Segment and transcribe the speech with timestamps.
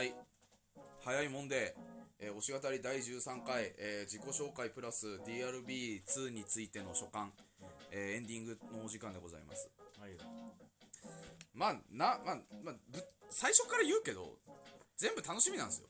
[0.00, 0.14] はい。
[1.04, 1.76] 早いもんで、
[2.20, 7.32] えー、推し語り第13回、えー自己紹介プラス DRB2 についての所感、
[7.90, 9.68] えーエンディングのお時間でございます。
[10.00, 10.12] はい。
[11.52, 14.38] まあなまあ、まあ、ぶ最初から言うけど
[14.96, 15.88] 全部楽しみなんですよ。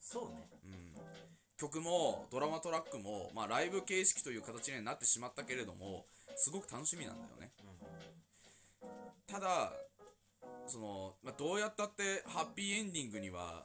[0.00, 0.48] そうね。
[1.58, 7.52] 曲もドラマトラックも、まあ、ライブ形式という形にはなってしまったけれどもすごく楽しみなんだよね。
[9.28, 9.72] ただ
[10.66, 13.64] その、まあ、どうやったってハッピーエンディングには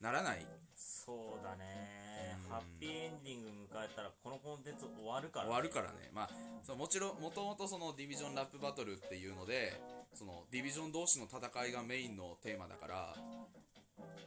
[0.00, 0.46] ならない？
[0.74, 2.36] そうだね。
[2.44, 2.50] うん。
[2.50, 6.10] ハッピーエンディング迎えたらこのコンテンツ終わるから、終わるからね。
[6.12, 6.30] まあ
[6.62, 9.80] そのもちろんもともとそのディビジョンラップバトルっていうので
[10.14, 13.14] そのディビジョン同士の戦いがメインのテーマだから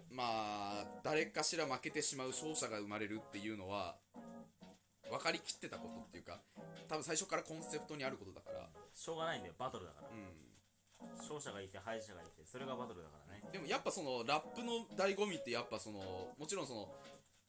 [0.10, 3.96] まあ誰かしら負けてしまう勝者が生まれるっていうのは
[5.10, 6.40] 分かりきってたことっていうか
[6.88, 8.70] 多分最初からコンセプトにあることだから。
[8.94, 9.54] しょうがないんだよ。
[9.58, 10.08] バトルだから。
[10.10, 10.49] うん
[11.30, 13.44] 勝者がいて敗者がいてそれがバトルだからね。
[13.54, 16.00] でもやっぱそのラップの醍醐味ってやっぱその
[16.38, 16.90] もちろんその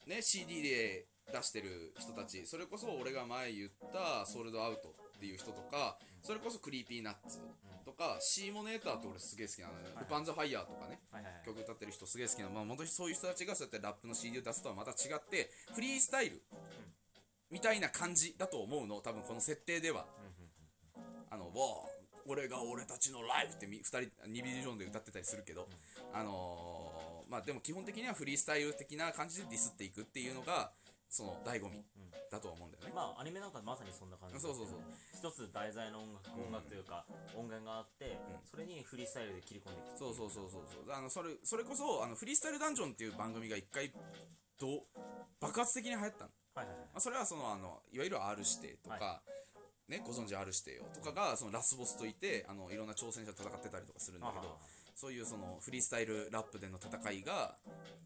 [0.05, 7.39] ね CD で出してる人たちそれこそ俺が前言ったソールドアウトっていう人とかそれこそクリーピーナッツ
[7.85, 10.99] とかシーモネーターって俺すげえ好きなのよ、はいルパンザファイヤーとかね
[11.45, 12.51] 曲歌ってる人すげえ好きなの。
[12.51, 16.41] まあ本当にそういう人たちがそうやってラップの CD を出すとはまた違ってフリースタイル
[17.51, 19.01] みたいな感じだと思うの。
[19.01, 20.05] 多分この設定では。
[21.29, 21.90] あの、わあ、
[22.27, 25.67] 俺が俺たちのライフってみ2人、2ビジョンで歌ってたりするけど、
[26.13, 30.73] あのーまあでも基本的にはフリースタイル的な感じでディスっていくっていうのが、
[31.07, 31.81] その醍醐味
[32.29, 32.91] だとは思うんだよね。
[32.93, 34.39] まあアニメなんかまさにそんな感じ。
[34.39, 34.79] そうそうそう。
[35.15, 37.05] 一つ題材の音楽音楽というか
[37.35, 38.47] 音源があって、うん。
[38.49, 40.91] それにフリースタイルで切り込んでいくそうそうそうそうそう。
[40.91, 43.91] あの、それ、それこそ、あの、フリースタイルダンジョンっていう番組が一回、
[44.57, 44.81] どう、
[45.39, 46.31] 爆発的に流行ったの。
[46.55, 46.85] はいはいはい。
[46.87, 49.23] まあ、それはそのあのいわゆる R 指定とか、
[49.91, 54.57] ね、ご存知 R 指定よとかがそのラスボスといてあのいろんな挑戦者と戦ってたりとかするんだけど
[54.95, 57.55] そういうそのフリースタイルラップでの戦いが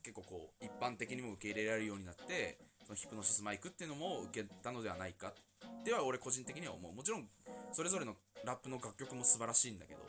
[0.01, 5.33] 結構こう一般的にも受け入れられるようになってそのヒプノシスマイクっていうのも受けたのではないか
[5.83, 6.93] では俺個人的には思う。
[6.93, 7.27] もちろん
[7.71, 10.01] それぞれのラップの楽曲も素晴らしいんだけど、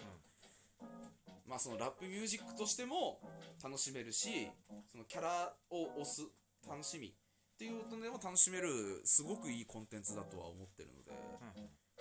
[1.46, 3.20] まあそのラップミュージックとしても
[3.62, 4.48] 楽しめるし
[4.90, 6.22] そのキャラを押す
[6.66, 7.12] 楽しみ
[7.56, 11.12] っていうのでも楽しめるすごくいいコンテンツだとは思ってるので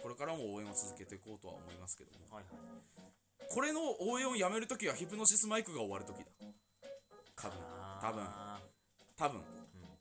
[0.03, 2.35] これからも応援を続けていこうとは思いますけども。
[2.35, 3.49] はいはい。
[3.49, 6.25] これの応援をやめるときはヒプノシスマイクが終わるときだ。
[7.35, 7.57] 多分。
[8.01, 8.23] 多分。
[8.23, 8.59] あ
[9.17, 9.39] 多分。
[9.39, 9.45] ーうん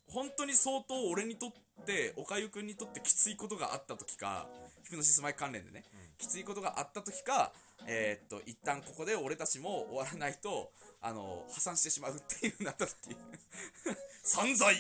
[0.07, 1.53] 本当に相当俺にとっ
[1.87, 4.47] ておかゆくんにとってきついことがあった時か
[4.85, 6.01] ヒプノシスマイク関連でね、うん。
[6.19, 7.53] きついことがあった時か
[7.87, 13.17] えーっと一旦ここで俺たちも終わらないとあの破産してしまうっていうなった時。
[14.23, 14.77] 散財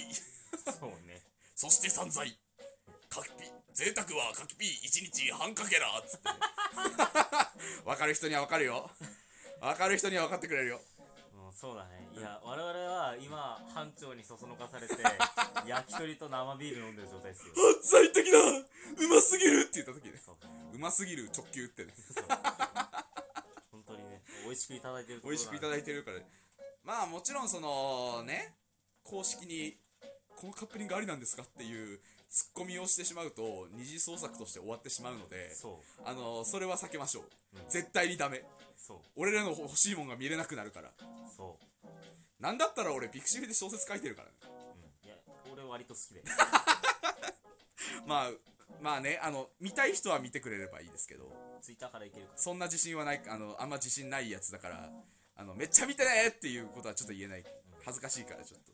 [0.72, 1.20] そうね。
[1.54, 2.36] そして散財。
[3.08, 5.86] かきピ贅沢はかきピ一日半かけら。
[6.00, 6.28] っつって
[7.84, 8.90] 分かる人には分かるよ。
[9.60, 10.80] 分かる人には分かってくれるよ。
[11.36, 12.08] もうそうだね。
[12.12, 14.96] いや我々は今班長にそそのかされて
[15.66, 17.54] 焼き鳥と生ビール飲んでる状態ですよ。
[17.54, 20.20] 犯罪的だうますぎるって言った時ね。
[20.24, 20.36] そう
[20.72, 21.94] うますぎる直球ってね。
[22.14, 22.24] そ う
[23.70, 26.20] 本当にね美味しくいただいてるところ美味しくいただいてるから。
[26.82, 28.56] まあもちろんそのね
[29.02, 29.78] 公式に
[30.36, 35.50] このカップリングありなんですかっていうツッコミをしてしまうと二次創作として終わってしまうので
[36.04, 37.24] あのそれは避けましょう、
[37.54, 37.70] うん。
[37.70, 38.42] 絶対にダメ。
[39.16, 40.90] 俺らの欲しいもんが見れなくなるから。
[41.36, 42.42] そう。
[42.42, 44.34] なんだったら俺ピクシブで小説書いてるからね。
[45.02, 45.08] うん。
[45.08, 45.16] いや
[45.52, 46.22] 俺割と好きで。
[48.06, 48.30] まあ
[48.82, 51.32] まあねあの見たい人は見てくれればいいですけど。
[51.62, 54.90] ツイッターからいけるそんな自信はないあのあんま自信ないやつだから
[55.36, 57.44] あのめっちゃ見てねっていうことはちょっと言えない。
[57.84, 58.72] 恥ずかしいからちょっと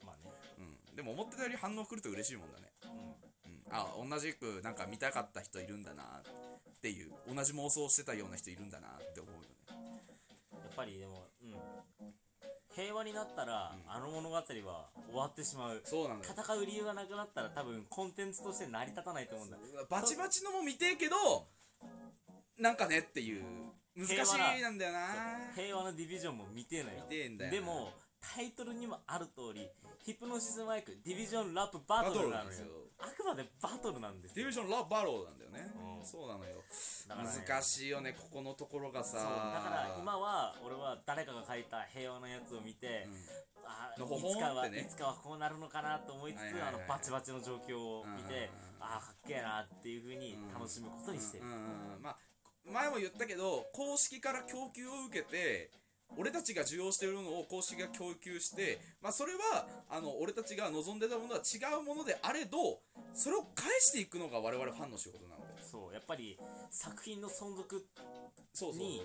[1.00, 3.52] でも思ってたより反応来ると嬉しいもんだね、うん。
[3.52, 9.48] うん、あ同じくなんか見たかった人いるんだなっていう同じ妄想してたような人いるんだなって思うよね。
[10.52, 11.54] やっぱりでもうん。
[12.76, 14.54] 平和になったら、あの物語は終
[15.14, 15.82] わってしまう。
[15.84, 16.26] そうなのよ。
[16.30, 19.56] 戦う理由がなくなったら多分コンテンツとして成り立たないと思うんだ。
[19.88, 21.48] バチバチのも見てえけど
[22.58, 23.42] なんかねっていう
[23.96, 24.98] 難しいなんだよな。
[25.56, 27.02] 平和のディビジョンも見てえのよ。
[27.02, 27.58] 見てえんだよな。
[27.58, 29.68] でもタイトルにもある通り
[30.04, 32.66] ヒプノシスマイクディビジョンラップババトトルなんですよ。
[32.98, 34.34] あくまでバトルなんですよ。
[34.36, 36.06] ディビジョンラバローなんだよね、うん。
[36.06, 36.56] そうなのよ。
[36.56, 36.62] ね。
[37.48, 39.16] 難しいよねここのところがさ。
[39.18, 43.14] だから今は俺は誰かが書いた平和なやつを見て、うん。
[43.64, 52.02] あいつかは、ねいつかはこうなるのかなと思いつつ、あのバチバチの状況を見て、うんああかっけえなっていうふうに楽しむことにしてる、うん。
[52.02, 52.16] まあ
[52.64, 55.70] 前も言ったけど公式から供給を受けて
[56.16, 62.80] 俺たちが受容しているのを公式が供給して、まあ、それはあの俺たちが望んでたものは違うものであれど
[63.14, 65.62] それを返していくのが我々ファンの仕事なので。
[65.62, 66.36] そうやっぱり
[66.70, 67.86] 作品の存続
[68.74, 69.02] に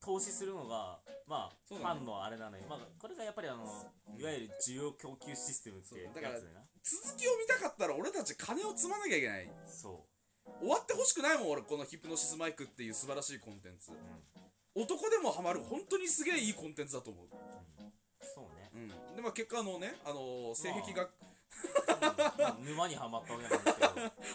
[0.00, 3.64] 投資するのがまあ、ファンのあれなのに、まあ、これがやっぱりあの
[4.16, 9.50] いわゆる需要供給システムってやつだから続きを見たかったら俺たち金を積まなきゃいけない。
[9.66, 10.06] そ
[10.60, 13.90] 終わってほしくないもん俺このヒプノシスマイクっていう素晴らしいコンテンツ。
[13.90, 14.35] う、うん
[14.76, 17.26] 男でもハマる本当にすげえいいコンテンツだと思う、
[18.20, 21.08] そうね、うん、でまあ結果のねあの性癖が、
[22.38, 23.86] まあ、沼にはまったわけなんですけど。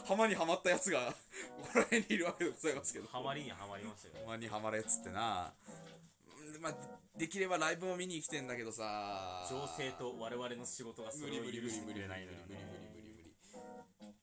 [0.05, 1.13] 浜にはまったやつが
[1.61, 3.07] この辺にいるわけでございますけど。
[3.07, 4.25] ハマりにはまりましたよ。
[4.25, 5.53] 沼にはまれっつってな。
[6.59, 6.75] まあ、
[7.15, 9.47] できればライブも見に来てんだけどさ。
[9.49, 11.93] 情勢と我々の仕事がそれを許して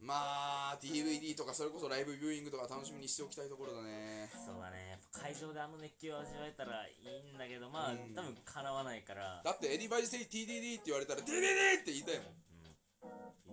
[0.08, 4.32] まあ DVD とかそれこそライブビューイングとか楽しみにしておきたいところだね。
[4.32, 4.96] そうだね。
[5.12, 8.16] 会場であの熱気を味わえたらいいんだけどまあ、うん。
[8.16, 9.42] 多分かなわないから。
[9.44, 12.40] だってエディバイステイ TDD って言われたら TDD って言いたいもん。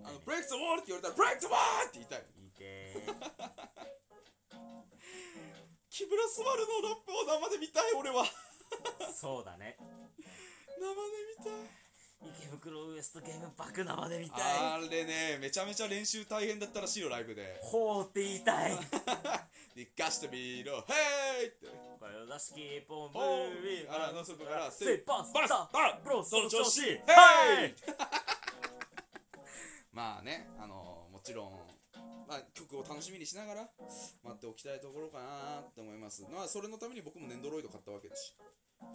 [0.00, 0.08] ん。
[0.08, 3.04] あのブレイク the wall って言われたらブレイク the wall って言いたい言いて
[5.92, 6.56] 木村昴の
[6.88, 8.24] ラップを生で見たい俺は。
[8.24, 9.76] ーそうだね。
[9.76, 11.04] 生で
[11.36, 11.85] 見たい
[12.22, 14.40] 池袋ウエストゲームバック生で見たい。
[14.40, 17.60] あれねめちゃめちゃ練習大変だったらしいよライブで。
[17.62, 18.76] ほうって言いたい。
[19.74, 21.66] でガストビーロヘイって。
[22.00, 26.80] これを出しキーポンブおービーあらの底からセイパンバラスサバラブロその調子。
[26.80, 27.74] ヘヘイ。
[29.92, 31.52] まあねあのもちろん、
[32.28, 33.68] まあ、曲を楽しみにしながら
[34.22, 36.24] 待っておきたいところかなって思います。
[36.32, 38.34] まあそれのために僕もネンドロイド買ったわけだし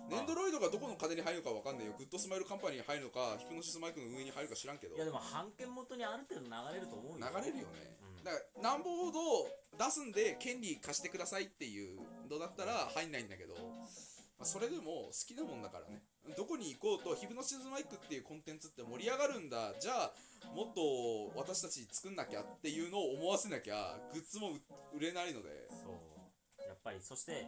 [0.10, 1.94] ネンドロイドがどこの金に入るかわかんないよ。
[1.98, 4.96] グッドスマイルカンパニーに入るのかヒプノシスマイクの上に入るか知らんけど。
[4.96, 7.28] いやでも版権元にある程度流れると思うよ。
[7.32, 8.24] 流れるよね、うん。
[8.24, 9.48] だからなんぼほど
[9.80, 12.00] 出すんで権利貸してくださいっていう
[12.30, 16.04] のだったら入んないんだけど、まあ、それでも好きなもんだからね。
[16.38, 19.74] どこに行こうとヒプノシスマイクっていうコンテンツって盛り上がるんだ。
[19.80, 20.14] じゃあ
[20.54, 24.52] もっと私たち作んなきゃっていうのを思わせなきゃグッズも
[24.94, 25.50] 売れないので。
[25.72, 26.68] そう。
[26.68, 27.48] やっぱりそして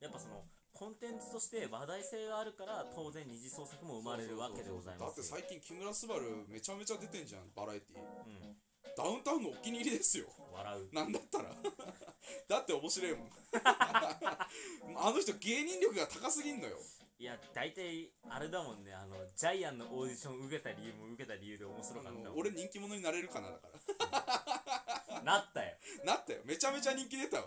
[0.00, 0.42] やっぱその
[0.72, 5.00] コンテンツとして話題性があるから当然二次創作も生まれるわけでございます。
[5.00, 8.56] よだって最近木村昴めちゃめちゃ出てんじゃんバラエティうん。
[8.96, 10.26] ダウンタウンのお気に入りですよ。
[10.52, 10.94] 笑う。
[10.94, 11.50] なんだったら。
[12.48, 13.30] だって面白いもん。
[13.62, 16.78] あの人芸人力が高すぎんのよ。
[17.20, 18.94] いや大体あれだもんね。
[18.94, 22.38] あのジャイアンのオーディション受けた理由も受けた理由で面白かったもん。
[22.38, 25.22] 俺人気者になれるかなだから。
[25.22, 25.76] なったよ。
[26.04, 26.40] なったよ。
[26.44, 27.46] めちゃめちゃ人気出たわ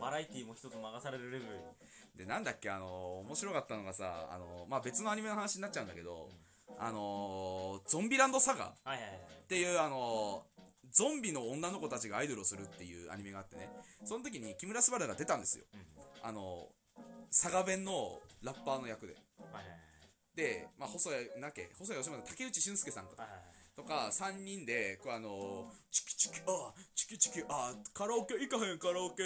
[0.00, 1.50] バラエティーも一つ任されるレベル
[2.16, 6.30] でなんだっけあの面白かったのがさあの、まあ、別のアニメの話になっちゃうんだけど、
[6.78, 9.20] あのゾンビランドサガっはいはいはい。
[9.48, 10.42] ていうあの
[10.90, 13.68] ゾンビの女の子たちがアイドルをするっていうアニメがあってね。
[14.04, 15.64] その時に木村昴が出たんですよ。
[15.74, 15.80] うん
[16.22, 16.68] あの
[17.30, 19.14] 佐賀弁のラッパーの役で。
[19.52, 19.64] はいはい
[20.34, 23.58] で、まあ、細谷なけ細谷義正の竹内俊介さんかはいはいはい。
[23.74, 29.24] とか3人でこうあのチキチキあチキチキあカラオケ行かへんカラオケ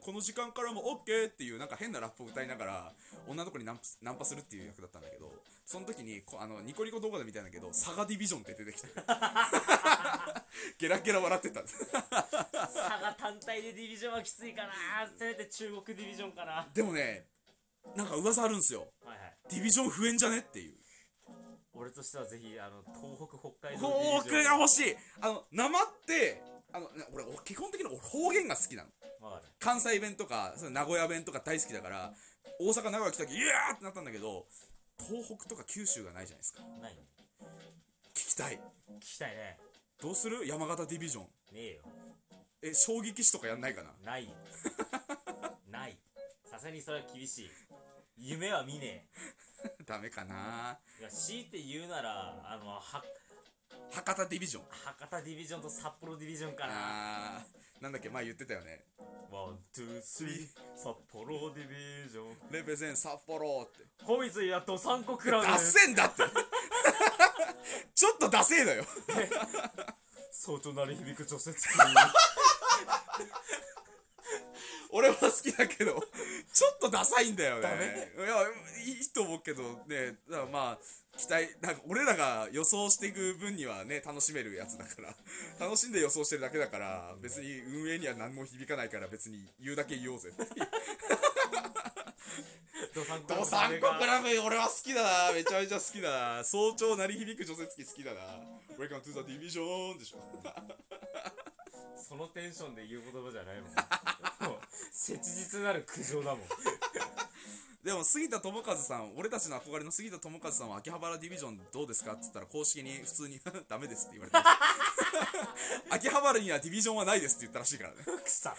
[0.00, 2.92] この時間からも OK っていうなんか変なラップを歌いながら
[3.28, 5.30] 女の子にナンパナンパするっていう役だったんだけど
[5.66, 8.88] その時にこあのニコニコ動画で見たんだけどサガディビジョンって出てきて
[10.78, 11.62] ゲラゲラ笑ってた。
[11.66, 14.72] 差が単体でディビジョンはきついかな。
[15.18, 16.52] せめて中国ディビジョンかな。
[16.52, 17.26] はでもね
[17.96, 18.88] なんか噂あるんすよ。
[19.04, 19.18] いはい。
[19.50, 20.74] ディビジョン増えんじゃねっていう。
[21.72, 24.96] 俺としてはぜひあの東北北海道フォークが欲しい。
[25.20, 26.42] あの生って
[26.72, 28.88] あのね俺俺基本的に俺方言が好きなの
[29.60, 32.12] 関西弁とかその名古屋弁とか大好きだから
[32.58, 34.46] 大阪名古屋来た時イヤーってなったんだけど
[35.06, 36.60] 東北とか九州がないじゃないですか。
[36.82, 36.94] ない。
[36.94, 37.00] ね
[38.14, 38.60] 聞きたい。
[38.98, 39.58] 聞きたいね。
[40.02, 40.46] どうする？
[40.46, 41.24] 山形ディビジョン。
[41.24, 41.82] ねえよ。
[42.62, 43.92] え将棋棋士とかやんないかな？
[44.04, 44.24] ない。
[44.26, 44.30] よ
[45.70, 45.98] ない。
[46.50, 47.50] さすがにそれは厳しい。
[48.18, 49.08] 夢は見ね
[49.86, 50.78] ダメかな。
[50.98, 53.02] えいや強いて言うならあのは
[53.90, 54.64] 博多ディビジョン。
[54.70, 56.72] 博多ディビジョンと札幌ディビジョンかな。
[56.74, 58.84] あーなんだっけ前言ってたよね。
[59.30, 62.36] ワン、ツー、スリー、札幌ディビジョン。
[62.52, 63.86] レベゼン札幌って。
[64.04, 65.46] ホビツやっと3個クラブ。
[65.46, 66.22] ダッセンだって。
[67.94, 68.84] ちょっとダセえだよ。
[70.32, 71.68] 早朝鳴り響く除雪機。
[74.92, 75.92] 俺は好きだけど
[76.52, 77.62] ちょっとダサいんだよね。
[77.62, 78.26] ダメ？
[78.26, 78.42] いや
[78.98, 80.16] いいと思うけどね。
[80.28, 80.99] だからまあ期
[81.30, 85.14] 待なんか俺らが予想していく分にはね楽しめるやつだから。
[85.64, 90.32] 楽しんで予想してるだけだから別に運営には何も響かないから別に言うだけ言おうぜ。
[92.92, 93.04] ド
[93.44, 94.28] サンコクラブ。
[94.44, 95.32] 俺は好きだな。
[95.32, 96.44] めちゃめちゃ好きだな。
[96.44, 98.20] 早朝鳴り響く除雪機好きだな。
[98.76, 100.18] Welcome to the division でしょ。
[101.96, 103.72] そのテンションで言う言葉じゃないもん。
[104.90, 106.48] 切実なる苦情だもん。
[107.84, 114.36] でも杉田智和さん俺たちの憧れの杉田智和さんは秋葉原ディビジョンどうですかっつったら公式に普通に ダメですって言われて
[115.88, 117.96] 秋葉原にはディビジョンはないですって言ったらしいからね。
[118.04, 118.54] くさ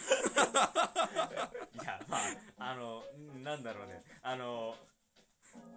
[1.82, 3.04] いやまああの
[3.44, 4.04] なんだろうね。
[4.24, 4.76] あの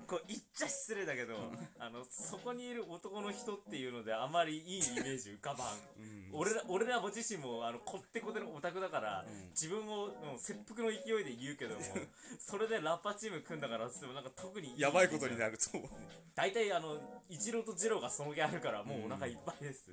[0.06, 1.34] こう言っちゃ失礼だけど、
[1.78, 5.68] あのそこにいる男の人っていうのであまりいいイメージ浮かばん。
[5.98, 6.30] うん。
[6.32, 9.48] 俺ら俺自身もあのこってこてのオタクだから、うん。
[9.50, 11.80] 自分ももう切腹の勢いで言うけども
[12.38, 15.90] それでラッパーチーム組んだからっつってもなんか特にやばいことにるなると思う。
[16.34, 19.90] 大体あの一郎と二郎がその気あるからもうお腹いっぱいです、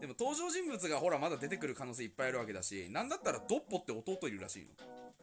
[0.00, 4.66] でも登場人物がほらまだ出てくる可能性いっぱいあるわけだしなんだったらドッポって弟いるらしい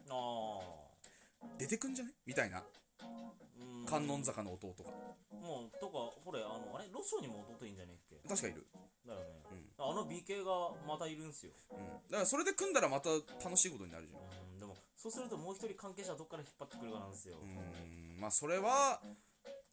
[0.08, 0.60] の。
[0.60, 0.60] あ
[1.58, 2.12] 出てくんじゃね？
[2.26, 2.58] みたいな。
[2.58, 2.62] あ
[3.60, 3.86] うん。
[3.86, 4.90] 観音坂の弟が。
[5.38, 5.92] もうとか
[6.24, 8.28] ほれあのあれロッショーにも弟いいんじゃねえっけ？
[8.28, 8.66] 確かいる。
[9.06, 9.90] だよね、うん。
[9.90, 11.78] あの美形がまたいるんすよ、うん。
[12.10, 13.10] だからそれで組んだらまた
[13.44, 14.22] 楽しいことになるじゃん
[14.96, 18.20] そうするともう一人関係者どっから引っ張ってくるかなんですよ、うーん。
[18.20, 19.00] まあそれは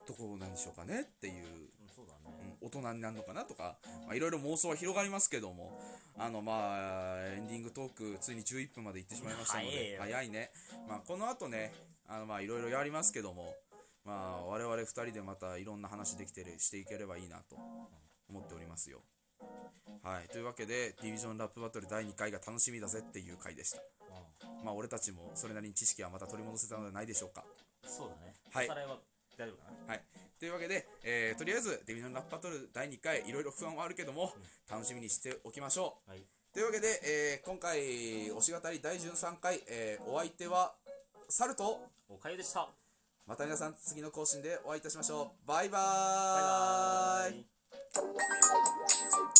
[0.05, 3.77] どこなんでしょうかねっていう、うんそうだね、うん大人になるのかなとか。
[4.05, 5.79] まあいろいろ妄想は広がりますけども。
[6.17, 10.51] あのまあエンディングトークついに11分まで行ってしまいましたので早いよね。
[10.87, 11.73] まあこの後ね
[12.07, 13.55] あのまあいろいろやりますけども。
[14.05, 17.57] まあ我々2人でまたいろんな話できてるしていければいいなと
[18.29, 18.99] 思っておりますよ
[20.03, 20.27] はい。
[20.29, 23.77] というわけでディビジョンラップバトル第2回が楽しみだぜっていう回でした。
[23.79, 24.65] うん。
[24.65, 27.45] まあ俺たちもそれなりに知識はまた取り戻せたのではないでしょうか。
[27.85, 28.33] そうだね。
[28.51, 28.65] はい。
[28.65, 28.97] おさらいは
[29.37, 29.93] 大丈夫かな。
[29.93, 30.03] はい。
[30.39, 34.33] というわけで、えーとりあえず、デビジョンラップバトル第2回、いろいろ不安はあるけども、
[34.69, 36.09] 楽しみにしておきましょう。
[36.09, 36.23] はい。
[36.53, 37.79] というわけで、えー今回、
[38.27, 40.75] 推し語り第13回、えーお相手は、
[41.29, 42.69] サルと、おかゆでした。
[43.25, 45.47] また皆さん次の更新でお会いいたしましょう。
[45.47, 47.33] バイバーイ。
[47.33, 49.32] バイバーイ